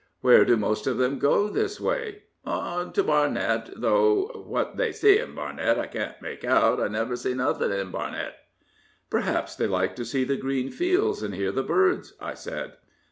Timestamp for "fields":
10.71-11.21